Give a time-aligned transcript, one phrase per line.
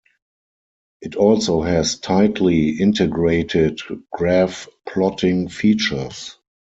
[1.03, 3.81] It also has tightly integrated
[4.11, 6.37] graph-plotting features.